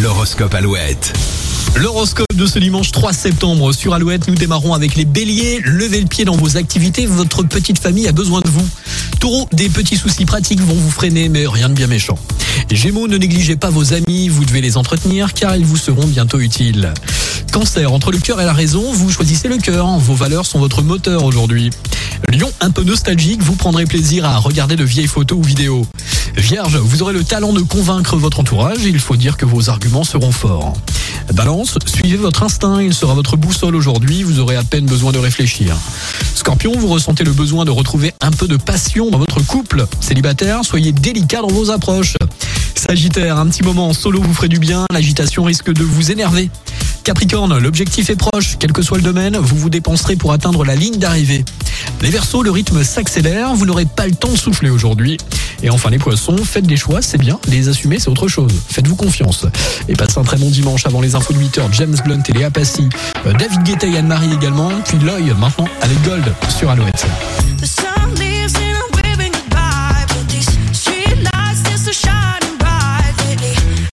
[0.00, 1.12] l'horoscope Alouette.
[1.76, 5.60] L'horoscope de ce dimanche 3 septembre sur Alouette, nous démarrons avec les béliers.
[5.62, 8.66] Levez le pied dans vos activités, votre petite famille a besoin de vous.
[9.18, 12.18] Taureau, des petits soucis pratiques vont vous freiner, mais rien de bien méchant.
[12.70, 16.40] Gémeaux, ne négligez pas vos amis, vous devez les entretenir car ils vous seront bientôt
[16.40, 16.94] utiles.
[17.52, 19.86] Cancer, entre le cœur et la raison, vous choisissez le cœur.
[19.98, 21.70] Vos valeurs sont votre moteur aujourd'hui.
[22.28, 25.86] Lion, un peu nostalgique, vous prendrez plaisir à regarder de vieilles photos ou vidéos.
[26.36, 30.04] Vierge, vous aurez le talent de convaincre votre entourage, il faut dire que vos arguments
[30.04, 30.74] seront forts.
[31.34, 35.18] Balance, suivez votre instinct, il sera votre boussole aujourd'hui, vous aurez à peine besoin de
[35.18, 35.76] réfléchir.
[36.34, 39.86] Scorpion, vous ressentez le besoin de retrouver un peu de passion dans votre couple.
[40.00, 42.14] Célibataire, soyez délicat dans vos approches.
[42.74, 46.48] Sagittaire, un petit moment en solo vous ferait du bien, l'agitation risque de vous énerver.
[47.04, 50.74] Capricorne, l'objectif est proche, quel que soit le domaine, vous vous dépenserez pour atteindre la
[50.74, 51.44] ligne d'arrivée.
[52.02, 55.16] Les Verseaux, le rythme s'accélère, vous n'aurez pas le temps de souffler aujourd'hui.
[55.62, 58.52] Et enfin les Poissons, faites des choix, c'est bien, les assumer c'est autre chose.
[58.68, 59.46] Faites-vous confiance.
[59.88, 62.50] Et passez un très bon dimanche avant les infos de 8h, James Blunt et Léa
[62.50, 62.88] Passy,
[63.26, 67.06] euh, David Guetta et Anne-Marie également, puis Loy maintenant avec Gold sur Alouette.